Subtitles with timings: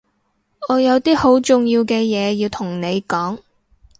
[0.67, 3.37] 我有啲好重要嘅嘢要同你講